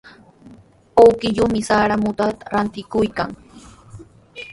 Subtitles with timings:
[1.01, 3.29] Awkilluumi sara mututa rantikuykan.